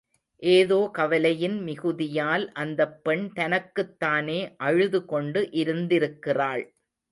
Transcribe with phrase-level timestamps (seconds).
[0.41, 4.39] ஏதோ கவலையின் மிகுதியால் அந்தப் பெண் தனக்குத்தானே
[4.63, 6.65] அழுது கொண்டு இருந்திருக்கிறாள்.